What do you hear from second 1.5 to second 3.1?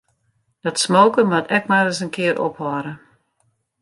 ek mar ris in kear ophâlde.